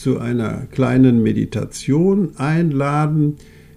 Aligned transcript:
zu 0.00 0.18
einer 0.18 0.66
kleinen 0.70 1.22
Meditation 1.22 2.36
einladen, 2.36 3.36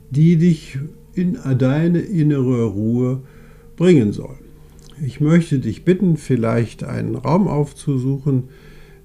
die 0.10 0.38
dich 0.38 0.80
in 1.14 1.38
deine 1.60 2.00
innere 2.00 2.64
Ruhe 2.64 3.22
bringen 3.76 4.14
soll. 4.14 4.36
Ich 5.06 5.20
möchte 5.20 5.60
dich 5.60 5.84
bitten, 5.84 6.16
vielleicht 6.16 6.86
einen 6.86 7.16
Raum 7.16 7.50
aufzusuchen, 7.50 8.44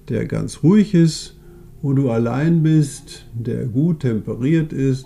der 0.07 0.25
ganz 0.27 0.63
ruhig 0.63 0.93
ist, 0.93 1.37
wo 1.81 1.91
du 1.91 2.09
allein 2.09 2.63
bist, 2.63 3.27
der 3.33 3.65
gut 3.65 4.01
temperiert 4.01 4.71
ist, 4.71 5.05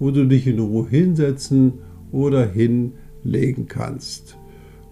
wo 0.00 0.10
du 0.10 0.26
dich 0.26 0.48
in 0.48 0.58
Ruhe 0.58 0.88
hinsetzen 0.88 1.74
oder 2.10 2.44
hinlegen 2.44 3.68
kannst. 3.68 4.36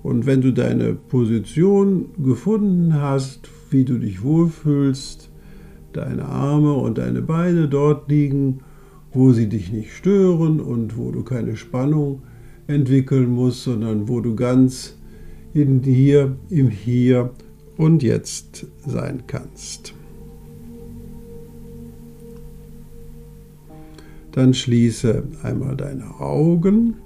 Und 0.04 0.24
wenn 0.24 0.40
du 0.40 0.52
deine 0.52 0.94
Position 0.94 2.10
gefunden 2.22 2.94
hast, 2.94 3.48
wie 3.70 3.84
du 3.84 3.98
dich 3.98 4.22
wohlfühlst, 4.22 5.29
deine 5.92 6.24
Arme 6.24 6.74
und 6.74 6.98
deine 6.98 7.22
Beine 7.22 7.68
dort 7.68 8.08
liegen, 8.08 8.60
wo 9.12 9.32
sie 9.32 9.48
dich 9.48 9.72
nicht 9.72 9.92
stören 9.92 10.60
und 10.60 10.96
wo 10.96 11.10
du 11.10 11.22
keine 11.22 11.56
Spannung 11.56 12.22
entwickeln 12.66 13.30
musst, 13.30 13.64
sondern 13.64 14.08
wo 14.08 14.20
du 14.20 14.36
ganz 14.36 14.96
in 15.52 15.82
dir, 15.82 16.36
im 16.48 16.68
Hier 16.70 17.30
und 17.76 18.02
Jetzt 18.02 18.66
sein 18.86 19.24
kannst. 19.26 19.94
Dann 24.32 24.54
schließe 24.54 25.24
einmal 25.42 25.76
deine 25.76 26.20
Augen. 26.20 26.96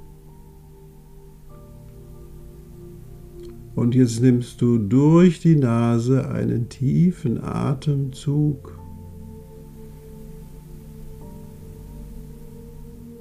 Und 3.74 3.94
jetzt 3.94 4.20
nimmst 4.20 4.60
du 4.60 4.78
durch 4.78 5.40
die 5.40 5.56
Nase 5.56 6.28
einen 6.28 6.68
tiefen 6.68 7.42
Atemzug 7.42 8.78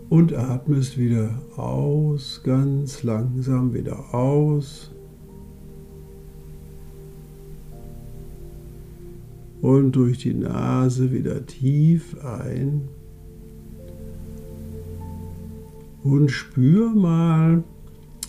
und 0.10 0.32
atmest 0.36 0.96
wieder 1.00 1.42
aus, 1.56 2.42
ganz 2.44 3.02
langsam 3.02 3.74
wieder 3.74 4.14
aus. 4.14 4.92
Und 9.60 9.94
durch 9.94 10.20
die 10.20 10.36
Nase 10.36 11.12
wieder 11.12 11.44
tief 11.48 12.16
ein. 12.24 12.90
Und 16.04 16.30
spür 16.30 16.92
mal, 16.92 17.64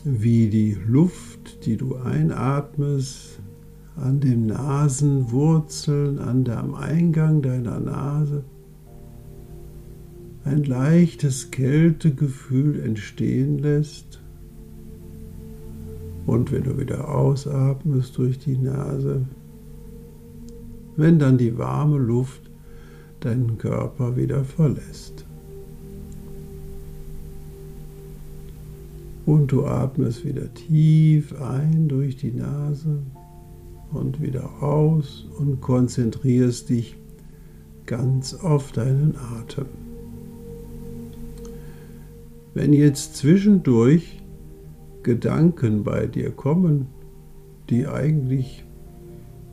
wie 0.05 0.49
die 0.49 0.77
Luft, 0.87 1.65
die 1.65 1.77
du 1.77 1.97
einatmest, 1.97 3.41
an 3.97 4.21
den 4.21 4.47
Nasenwurzeln, 4.47 6.19
an 6.19 6.45
der, 6.45 6.59
am 6.59 6.75
Eingang 6.75 7.43
deiner 7.43 7.81
Nase 7.81 8.45
ein 10.45 10.65
leichtes 10.65 11.51
Kältegefühl 11.51 12.81
entstehen 12.81 13.59
lässt. 13.59 14.21
Und 16.27 16.53
wenn 16.53 16.65
du 16.65 16.79
wieder 16.79 17.09
ausatmest 17.09 18.19
durch 18.19 18.39
die 18.39 18.59
Nase, 18.59 19.27
wenn 20.97 21.19
dann 21.19 21.39
die 21.39 21.57
warme 21.57 21.99
Luft 21.99 22.51
deinen 23.21 23.57
Körper 23.59 24.17
wieder 24.17 24.45
verlässt. 24.45 25.25
Und 29.27 29.53
du 29.53 29.65
atmest 29.65 30.25
wieder 30.25 30.53
tief 30.53 31.41
ein 31.41 31.89
durch 31.89 32.17
die 32.17 32.33
Nase 32.33 33.03
und 33.91 34.21
wieder 34.21 34.63
aus 34.63 35.27
und 35.39 35.61
konzentrierst 35.61 36.69
dich 36.69 36.97
ganz 37.87 38.35
auf 38.35 38.73
deinen 38.73 39.15
Atem. 39.17 39.67
Wenn 42.53 42.73
jetzt 42.73 43.17
zwischendurch 43.17 44.23
Gedanken 45.03 45.85
bei 45.85 46.07
dir 46.07 46.31
kommen, 46.31 46.87
die 47.71 47.87
eigentlich 47.87 48.65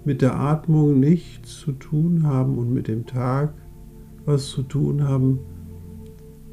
mit 0.05 0.21
der 0.21 0.39
Atmung 0.39 0.99
nichts 0.99 1.59
zu 1.59 1.71
tun 1.73 2.23
haben 2.23 2.57
und 2.57 2.73
mit 2.73 2.87
dem 2.87 3.05
Tag 3.05 3.53
was 4.25 4.47
zu 4.47 4.63
tun 4.63 5.03
haben, 5.03 5.39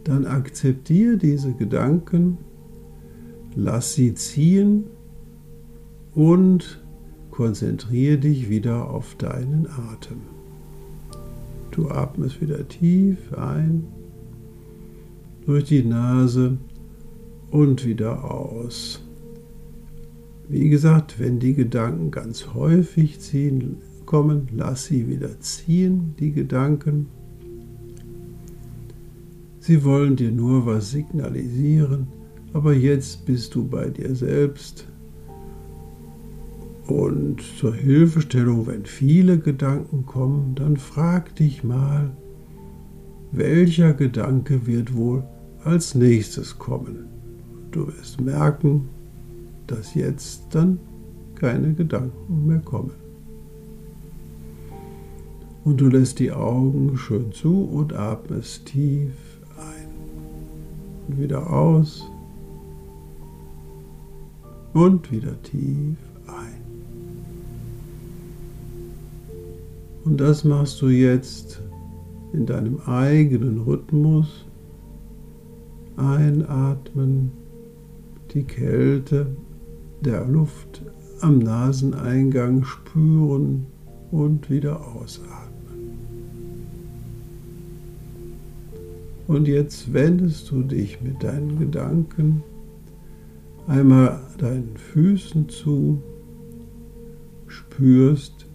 dann 0.05 0.25
akzeptiere 0.25 1.17
diese 1.17 1.53
Gedanken 1.53 2.39
lass 3.59 3.95
sie 3.95 4.15
ziehen 4.15 4.85
und 6.15 6.81
konzentriere 7.33 8.19
dich 8.19 8.49
wieder 8.49 8.89
auf 8.89 9.17
deinen 9.17 9.67
Atem. 9.67 10.19
Du 11.73 11.89
atmest 11.91 12.41
wieder 12.41 12.67
tief 12.69 13.33
ein 13.35 13.85
durch 15.45 15.65
die 15.65 15.83
Nase 15.83 16.57
und 17.51 17.85
wieder 17.85 18.31
aus. 18.31 19.03
Wie 20.49 20.69
gesagt, 20.69 21.19
wenn 21.19 21.41
die 21.41 21.55
Gedanken 21.55 22.13
ganz 22.13 22.55
häufig 22.55 23.19
ziehen, 23.19 23.79
kommen, 24.07 24.49
lass 24.55 24.87
sie 24.87 25.09
wieder 25.09 25.41
ziehen, 25.41 26.15
die 26.21 26.31
Gedanken. 26.31 27.09
Sie 29.59 29.85
wollen 29.85 30.15
dir 30.15 30.31
nur 30.31 30.65
was 30.65 30.93
signalisieren 30.93 32.18
aber 32.53 32.73
jetzt 32.73 33.27
bist 33.27 33.55
du 33.55 33.67
bei 33.67 33.89
dir 33.89 34.15
selbst. 34.15 34.87
Und 36.87 37.43
zur 37.59 37.75
Hilfestellung, 37.75 38.67
wenn 38.67 38.87
viele 38.87 39.39
Gedanken 39.39 40.07
kommen, 40.07 40.55
dann 40.55 40.79
frag 40.79 41.37
dich 41.37 41.63
mal, 41.63 42.11
welcher 43.31 43.93
Gedanke 43.93 44.67
wird 44.67 44.95
wohl 44.95 45.23
als 45.65 45.95
nächstes 45.95 46.59
kommen. 46.59 47.07
Du 47.73 47.87
wirst 47.89 48.21
merken, 48.21 48.89
dass 49.67 49.95
jetzt 49.95 50.47
dann 50.51 50.81
keine 51.35 51.75
Gedanken 51.75 52.47
mehr 52.47 52.61
kommen. 52.61 52.93
Und 55.65 55.83
du 55.83 55.89
lässt 55.89 56.19
die 56.19 56.33
Augen 56.33 56.97
schön 56.97 57.33
zu 57.33 57.65
und 57.65 57.93
atmest 57.93 58.65
tief 58.65 59.13
ein 59.59 59.89
und 61.07 61.21
wieder 61.21 61.53
aus 61.53 62.11
und 64.79 65.11
wieder 65.11 65.43
tief 65.43 65.97
ein. 66.29 66.63
Und 70.05 70.21
das 70.21 70.45
machst 70.45 70.81
du 70.81 70.89
jetzt 70.89 71.61
in 72.33 72.47
deinem 72.47 72.79
eigenen 72.87 73.61
Rhythmus. 73.63 74.45
Einatmen, 75.97 77.33
die 78.33 78.45
Kälte 78.45 79.27
der 80.01 80.25
Luft 80.27 80.83
am 81.23 81.41
Naseneingang 81.41 82.63
spüren 82.63 83.67
und 84.13 84.49
wieder 84.49 84.81
ausatmen. 84.95 85.99
Und 89.27 89.49
jetzt 89.49 89.93
wendest 89.93 90.53
du 90.53 90.63
dich 90.63 91.03
mit 91.03 91.25
deinen 91.25 91.59
Gedanken 91.59 92.45
einmal 93.69 94.19
deinen 94.39 94.77
Füßen 94.77 95.49
zu, 95.49 96.03
spürst, 97.47 98.47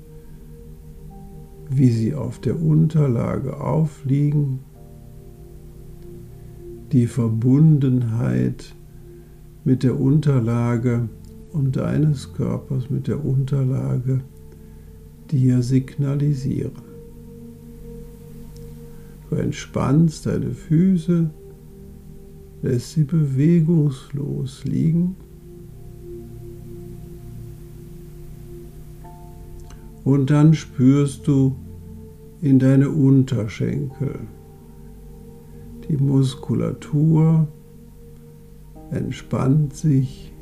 wie 1.69 1.89
sie 1.89 2.13
auf 2.13 2.39
der 2.39 2.61
Unterlage 2.61 3.59
aufliegen, 3.59 4.59
die 6.91 7.07
Verbundenheit 7.07 8.75
mit 9.63 9.83
der 9.83 9.99
Unterlage 9.99 11.09
und 11.51 11.75
deines 11.75 12.33
Körpers 12.33 12.89
mit 12.89 13.07
der 13.07 13.23
Unterlage 13.23 14.21
dir 15.31 15.61
signalisieren. 15.61 16.93
Du 19.29 19.35
entspannst 19.35 20.25
deine 20.25 20.51
Füße, 20.51 21.29
lässt 22.63 22.93
sie 22.93 23.03
bewegungslos 23.03 24.63
liegen 24.63 25.15
und 30.03 30.29
dann 30.29 30.53
spürst 30.53 31.27
du 31.27 31.55
in 32.41 32.59
deine 32.59 32.89
Unterschenkel, 32.89 34.19
Die 35.87 35.97
Muskulatur 35.97 37.47
entspannt 38.91 39.75
sich. 39.75 40.32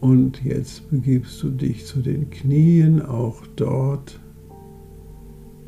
Und 0.00 0.42
jetzt 0.44 0.90
begibst 0.90 1.42
du 1.42 1.50
dich 1.50 1.84
zu 1.84 2.00
den 2.00 2.30
Knien, 2.30 3.02
auch 3.02 3.46
dort 3.56 4.18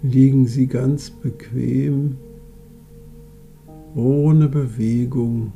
liegen 0.03 0.47
sie 0.47 0.67
ganz 0.67 1.11
bequem, 1.11 2.17
ohne 3.95 4.49
Bewegung 4.49 5.53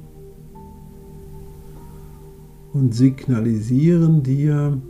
und 2.75 2.95
signalisieren 2.95 4.23
dir 4.23 4.81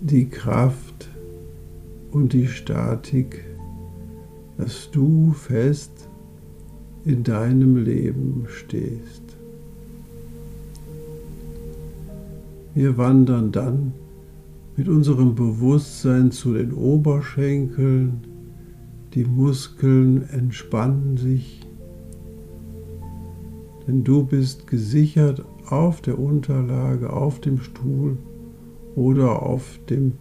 die 0.00 0.28
Kraft 0.28 1.10
und 2.10 2.32
die 2.32 2.46
Statik, 2.46 3.44
dass 4.56 4.90
du 4.90 5.32
fest 5.32 6.08
in 7.04 7.22
deinem 7.22 7.76
Leben 7.76 8.46
stehst. 8.48 9.37
Wir 12.78 12.96
wandern 12.96 13.50
dann 13.50 13.92
mit 14.76 14.88
unserem 14.88 15.34
Bewusstsein 15.34 16.30
zu 16.30 16.54
den 16.54 16.72
Oberschenkeln, 16.72 18.20
die 19.14 19.24
Muskeln 19.24 20.22
entspannen 20.30 21.16
sich, 21.16 21.66
denn 23.84 24.04
du 24.04 24.22
bist 24.24 24.68
gesichert 24.68 25.44
auf 25.66 26.02
der 26.02 26.20
Unterlage, 26.20 27.12
auf 27.12 27.40
dem 27.40 27.58
Stuhl 27.58 28.16
oder 28.94 29.42
auf 29.42 29.80
dem 29.90 30.12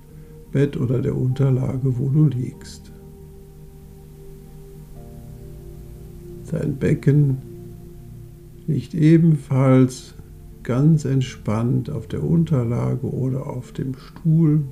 Bett 0.52 0.78
oder 0.78 1.00
der 1.00 1.16
Unterlage, 1.16 2.00
wo 2.00 2.10
du 2.10 2.26
liegst. 2.26 2.92
Dein 6.50 6.76
Becken 6.76 7.38
liegt 8.66 8.96
ebenfalls 8.96 10.17
ganz 10.68 11.06
entspannt 11.06 11.90
auf 11.90 12.08
der 12.08 12.22
Unterlage 12.22 13.08
oder 13.08 13.48
auf 13.48 13.72
dem 13.72 13.96
Stuhl. 13.96 14.64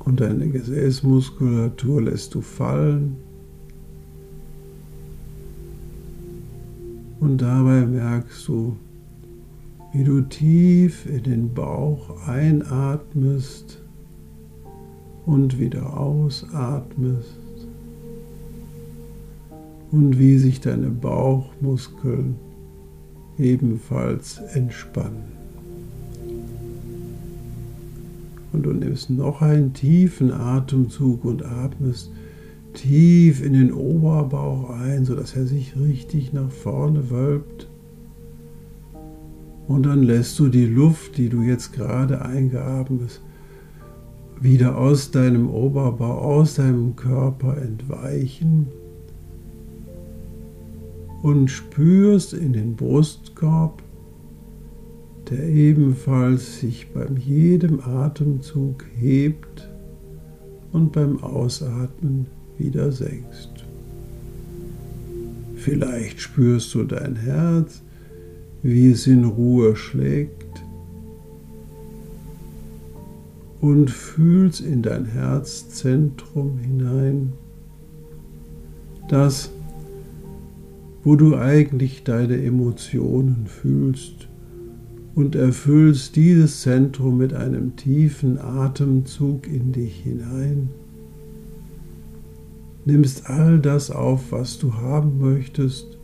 Und 0.00 0.18
deine 0.18 0.48
Gesäßmuskulatur 0.48 2.02
lässt 2.02 2.34
du 2.34 2.40
fallen. 2.40 3.18
Und 7.20 7.40
dabei 7.40 7.86
merkst 7.86 8.48
du, 8.48 8.76
wie 9.92 10.02
du 10.02 10.22
tief 10.22 11.06
in 11.06 11.22
den 11.22 11.54
Bauch 11.54 12.26
einatmest 12.26 13.80
und 15.24 15.60
wieder 15.60 15.96
ausatmest 15.96 17.41
und 19.92 20.18
wie 20.18 20.38
sich 20.38 20.60
deine 20.60 20.88
Bauchmuskeln 20.88 22.36
ebenfalls 23.38 24.38
entspannen. 24.54 25.32
Und 28.52 28.64
du 28.64 28.72
nimmst 28.72 29.10
noch 29.10 29.42
einen 29.42 29.72
tiefen 29.74 30.32
Atemzug 30.32 31.24
und 31.24 31.44
atmest 31.44 32.10
tief 32.74 33.44
in 33.44 33.52
den 33.52 33.72
Oberbauch 33.72 34.70
ein, 34.70 35.04
sodass 35.04 35.36
er 35.36 35.46
sich 35.46 35.74
richtig 35.76 36.32
nach 36.32 36.50
vorne 36.50 37.10
wölbt. 37.10 37.68
Und 39.68 39.84
dann 39.84 40.02
lässt 40.02 40.38
du 40.38 40.48
die 40.48 40.66
Luft, 40.66 41.18
die 41.18 41.28
du 41.28 41.42
jetzt 41.42 41.72
gerade 41.72 42.22
eingeatmet 42.22 43.02
hast, 43.04 43.20
wieder 44.40 44.76
aus 44.76 45.10
deinem 45.10 45.48
Oberbauch, 45.48 46.22
aus 46.22 46.54
deinem 46.54 46.96
Körper 46.96 47.58
entweichen 47.58 48.66
und 51.22 51.48
spürst 51.50 52.34
in 52.34 52.52
den 52.52 52.74
Brustkorb, 52.74 53.82
der 55.30 55.44
ebenfalls 55.44 56.60
sich 56.60 56.88
beim 56.92 57.16
jedem 57.16 57.80
Atemzug 57.80 58.84
hebt 58.98 59.70
und 60.72 60.92
beim 60.92 61.22
Ausatmen 61.22 62.26
wieder 62.58 62.90
senkst. 62.90 63.50
Vielleicht 65.54 66.20
spürst 66.20 66.74
du 66.74 66.82
dein 66.82 67.14
Herz, 67.14 67.82
wie 68.62 68.90
es 68.90 69.06
in 69.06 69.24
Ruhe 69.24 69.76
schlägt 69.76 70.62
und 73.60 73.90
fühlst 73.90 74.60
in 74.60 74.82
dein 74.82 75.04
Herzzentrum 75.04 76.58
hinein, 76.58 77.32
das 79.08 79.50
wo 81.04 81.16
du 81.16 81.36
eigentlich 81.36 82.04
deine 82.04 82.42
Emotionen 82.42 83.46
fühlst 83.46 84.28
und 85.14 85.34
erfüllst 85.34 86.16
dieses 86.16 86.62
Zentrum 86.62 87.18
mit 87.18 87.34
einem 87.34 87.76
tiefen 87.76 88.38
Atemzug 88.38 89.46
in 89.46 89.72
dich 89.72 89.96
hinein. 90.00 90.70
Nimmst 92.84 93.28
all 93.28 93.58
das 93.58 93.90
auf, 93.90 94.32
was 94.32 94.58
du 94.58 94.74
haben 94.74 95.18
möchtest 95.18 95.98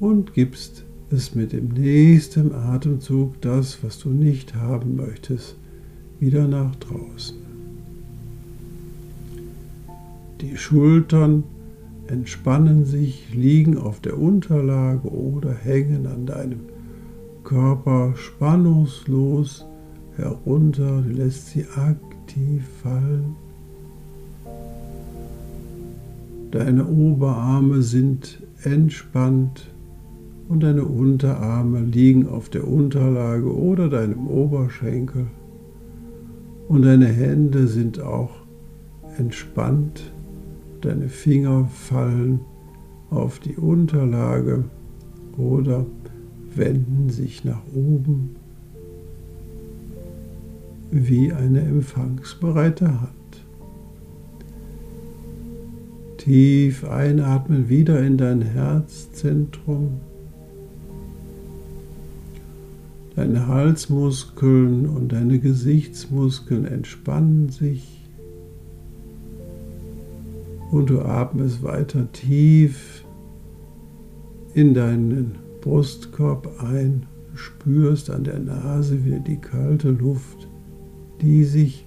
und 0.00 0.34
gibst 0.34 0.84
es 1.10 1.34
mit 1.34 1.52
dem 1.52 1.68
nächsten 1.68 2.52
Atemzug, 2.52 3.40
das, 3.40 3.82
was 3.82 3.98
du 3.98 4.10
nicht 4.10 4.54
haben 4.54 4.96
möchtest, 4.96 5.56
wieder 6.18 6.46
nach 6.46 6.74
draußen. 6.76 7.36
Die 10.40 10.56
Schultern 10.56 11.44
entspannen 12.08 12.84
sich, 12.84 13.34
liegen 13.34 13.78
auf 13.78 14.00
der 14.00 14.18
Unterlage 14.18 15.08
oder 15.08 15.52
hängen 15.52 16.06
an 16.06 16.26
deinem 16.26 16.60
Körper 17.44 18.14
spannungslos 18.16 19.66
herunter. 20.16 21.02
Du 21.02 21.10
lässt 21.10 21.48
sie 21.48 21.66
aktiv 21.76 22.62
fallen. 22.82 23.36
Deine 26.50 26.86
Oberarme 26.86 27.82
sind 27.82 28.42
entspannt 28.62 29.70
und 30.48 30.62
deine 30.62 30.84
Unterarme 30.84 31.80
liegen 31.80 32.28
auf 32.28 32.48
der 32.48 32.68
Unterlage 32.68 33.52
oder 33.52 33.88
deinem 33.88 34.28
Oberschenkel. 34.28 35.26
Und 36.68 36.82
deine 36.82 37.06
Hände 37.06 37.66
sind 37.66 38.00
auch 38.00 38.30
entspannt 39.18 40.12
deine 40.84 41.08
Finger 41.08 41.66
fallen 41.66 42.40
auf 43.10 43.38
die 43.38 43.56
Unterlage 43.56 44.64
oder 45.36 45.86
wenden 46.54 47.10
sich 47.10 47.44
nach 47.44 47.62
oben 47.74 48.36
wie 50.90 51.32
eine 51.32 51.60
empfangsbereite 51.60 53.00
Hand. 53.00 53.10
Tief 56.18 56.84
einatmen 56.84 57.68
wieder 57.68 58.00
in 58.00 58.16
dein 58.16 58.42
Herzzentrum. 58.42 60.00
Deine 63.16 63.46
Halsmuskeln 63.46 64.88
und 64.88 65.12
deine 65.12 65.38
Gesichtsmuskeln 65.38 66.64
entspannen 66.64 67.48
sich 67.48 68.03
und 70.74 70.90
du 70.90 71.02
atmest 71.02 71.62
weiter 71.62 72.10
tief 72.10 73.04
in 74.54 74.74
deinen 74.74 75.36
Brustkorb 75.60 76.50
ein, 76.64 77.06
spürst 77.36 78.10
an 78.10 78.24
der 78.24 78.40
Nase 78.40 79.04
wieder 79.04 79.20
die 79.20 79.36
kalte 79.36 79.90
Luft, 79.90 80.48
die 81.20 81.44
sich 81.44 81.86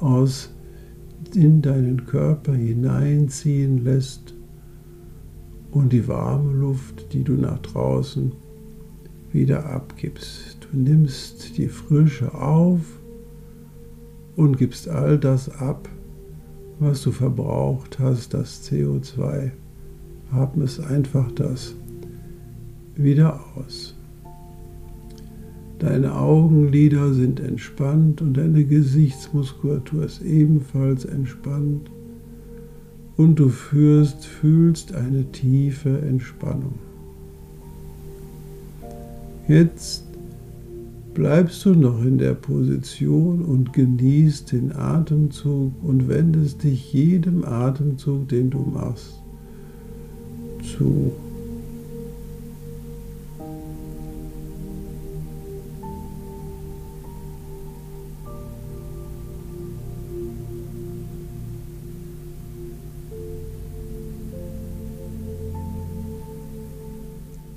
aus 0.00 0.52
in 1.36 1.62
deinen 1.62 2.04
Körper 2.04 2.52
hineinziehen 2.54 3.84
lässt 3.84 4.34
und 5.70 5.92
die 5.92 6.08
warme 6.08 6.52
Luft, 6.52 7.12
die 7.12 7.22
du 7.22 7.34
nach 7.34 7.60
draußen 7.60 8.32
wieder 9.30 9.66
abgibst. 9.66 10.58
Du 10.68 10.76
nimmst 10.76 11.56
die 11.58 11.68
Frische 11.68 12.34
auf 12.34 12.80
und 14.34 14.58
gibst 14.58 14.88
all 14.88 15.16
das 15.16 15.48
ab, 15.48 15.88
was 16.78 17.02
du 17.02 17.12
verbraucht 17.12 17.98
hast, 17.98 18.34
das 18.34 18.68
CO2. 18.68 19.50
Atme 20.32 20.64
es 20.64 20.80
einfach 20.80 21.30
das 21.32 21.74
wieder 22.96 23.40
aus. 23.56 23.94
Deine 25.78 26.14
Augenlider 26.16 27.12
sind 27.12 27.40
entspannt 27.40 28.22
und 28.22 28.36
deine 28.36 28.64
Gesichtsmuskulatur 28.64 30.04
ist 30.04 30.22
ebenfalls 30.22 31.04
entspannt 31.04 31.90
und 33.16 33.36
du 33.36 33.48
führst, 33.48 34.24
fühlst 34.24 34.94
eine 34.94 35.30
tiefe 35.30 36.00
Entspannung. 36.00 36.78
Jetzt 39.46 40.04
bleibst 41.14 41.64
du 41.64 41.74
noch 41.74 42.04
in 42.04 42.18
der 42.18 42.34
Position 42.34 43.42
und 43.42 43.72
genießt 43.72 44.50
den 44.50 44.74
Atemzug 44.74 45.72
und 45.82 46.08
wendest 46.08 46.64
dich 46.64 46.92
jedem 46.92 47.44
Atemzug, 47.44 48.28
den 48.28 48.50
du 48.50 48.58
machst, 48.58 49.14
zu. 50.76 51.12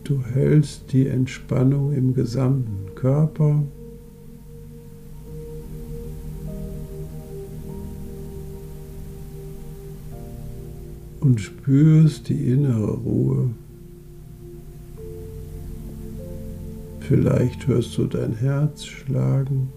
Du 0.03 0.21
hältst 0.23 0.93
die 0.93 1.07
Entspannung 1.07 1.91
im 1.91 2.13
gesamten 2.13 2.86
Körper. 2.97 3.63
Und 11.19 11.39
spürst 11.39 12.29
die 12.29 12.49
innere 12.51 12.91
Ruhe. 12.91 13.49
Vielleicht 17.01 17.67
hörst 17.67 17.97
du 17.97 18.05
dein 18.05 18.33
Herz 18.33 18.85
schlagen 18.85 19.69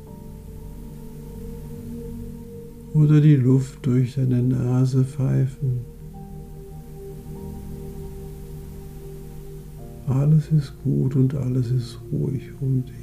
oder 2.95 3.21
die 3.21 3.37
Luft 3.37 3.85
durch 3.87 4.15
deine 4.15 4.43
Nase 4.43 5.05
pfeifen. 5.05 5.81
Alles 10.09 10.51
ist 10.51 10.73
gut 10.83 11.15
und 11.15 11.35
alles 11.35 11.71
ist 11.71 11.99
ruhig 12.11 12.51
um 12.61 12.85
dich. 12.85 13.00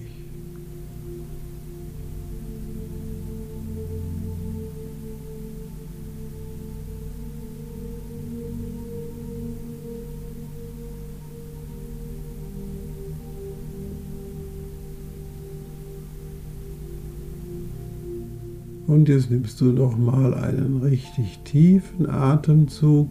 Und 18.88 19.10
jetzt 19.10 19.30
nimmst 19.30 19.60
du 19.60 19.66
noch 19.66 19.98
mal 19.98 20.34
einen 20.34 20.82
richtig 20.82 21.40
tiefen 21.44 22.10
Atemzug. 22.10 23.10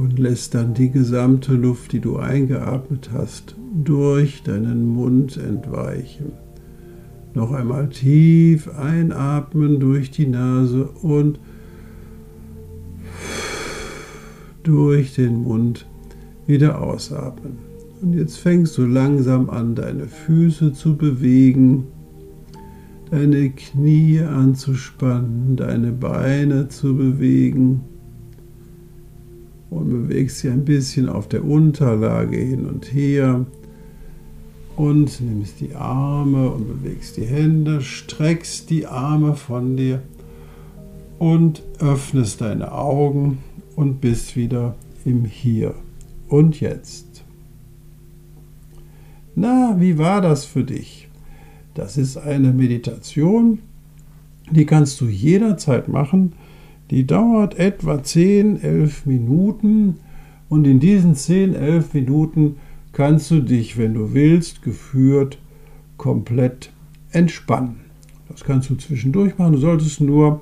und 0.00 0.18
lässt 0.18 0.54
dann 0.54 0.72
die 0.72 0.90
gesamte 0.90 1.52
Luft, 1.52 1.92
die 1.92 2.00
du 2.00 2.16
eingeatmet 2.16 3.10
hast, 3.12 3.54
durch 3.84 4.42
deinen 4.42 4.88
Mund 4.88 5.36
entweichen. 5.36 6.32
Noch 7.34 7.52
einmal 7.52 7.90
tief 7.90 8.66
einatmen 8.68 9.78
durch 9.78 10.10
die 10.10 10.26
Nase 10.26 10.86
und 11.02 11.38
durch 14.62 15.14
den 15.14 15.42
Mund 15.42 15.86
wieder 16.46 16.80
ausatmen. 16.80 17.69
Und 18.02 18.14
jetzt 18.14 18.38
fängst 18.38 18.78
du 18.78 18.86
langsam 18.86 19.50
an, 19.50 19.74
deine 19.74 20.06
Füße 20.06 20.72
zu 20.72 20.96
bewegen, 20.96 21.86
deine 23.10 23.50
Knie 23.50 24.20
anzuspannen, 24.20 25.56
deine 25.56 25.92
Beine 25.92 26.68
zu 26.68 26.96
bewegen 26.96 27.82
und 29.68 29.90
bewegst 29.90 30.38
sie 30.38 30.48
ein 30.48 30.64
bisschen 30.64 31.08
auf 31.08 31.28
der 31.28 31.44
Unterlage 31.44 32.38
hin 32.38 32.66
und 32.66 32.92
her 32.92 33.44
und 34.76 35.20
nimmst 35.20 35.60
die 35.60 35.74
Arme 35.74 36.50
und 36.50 36.68
bewegst 36.68 37.18
die 37.18 37.26
Hände, 37.26 37.82
streckst 37.82 38.70
die 38.70 38.86
Arme 38.86 39.34
von 39.34 39.76
dir 39.76 40.00
und 41.18 41.62
öffnest 41.80 42.40
deine 42.40 42.72
Augen 42.72 43.38
und 43.76 44.00
bist 44.00 44.36
wieder 44.36 44.74
im 45.04 45.26
Hier 45.26 45.74
und 46.28 46.60
Jetzt. 46.60 47.09
Na, 49.34 49.76
wie 49.78 49.98
war 49.98 50.20
das 50.20 50.44
für 50.44 50.64
dich? 50.64 51.08
Das 51.74 51.96
ist 51.96 52.16
eine 52.16 52.52
Meditation, 52.52 53.60
die 54.50 54.66
kannst 54.66 55.00
du 55.00 55.06
jederzeit 55.06 55.88
machen 55.88 56.32
die 56.90 57.06
dauert 57.06 57.56
etwa 57.56 58.02
10, 58.02 58.62
11 58.62 59.06
Minuten 59.06 59.98
und 60.48 60.66
in 60.66 60.80
diesen 60.80 61.14
10, 61.14 61.54
11 61.54 61.94
Minuten 61.94 62.56
kannst 62.92 63.30
du 63.30 63.40
dich, 63.40 63.78
wenn 63.78 63.94
du 63.94 64.12
willst, 64.12 64.62
geführt 64.62 65.38
komplett 65.96 66.72
entspannen. 67.12 67.76
Das 68.28 68.42
kannst 68.42 68.70
du 68.70 68.74
zwischendurch 68.74 69.38
machen. 69.38 69.52
Du 69.52 69.58
solltest 69.58 70.00
nur 70.00 70.40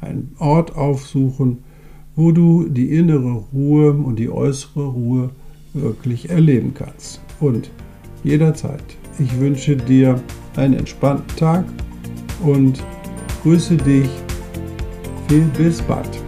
einen 0.00 0.36
Ort 0.38 0.76
aufsuchen, 0.76 1.58
wo 2.14 2.30
du 2.30 2.68
die 2.68 2.94
innere 2.94 3.44
Ruhe 3.52 3.92
und 3.92 4.20
die 4.20 4.30
äußere 4.30 4.86
Ruhe 4.86 5.30
wirklich 5.74 6.30
erleben 6.30 6.74
kannst. 6.74 7.20
Und 7.40 7.70
jederzeit. 8.24 8.84
Ich 9.18 9.38
wünsche 9.38 9.76
dir 9.76 10.20
einen 10.56 10.74
entspannten 10.74 11.36
Tag 11.36 11.64
und 12.42 12.82
grüße 13.42 13.76
dich 13.76 14.08
bis 15.56 15.82
bald. 15.82 16.27